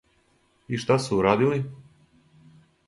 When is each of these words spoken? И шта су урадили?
И 0.77 0.79
шта 0.85 0.97
су 1.03 1.21
урадили? 1.21 1.61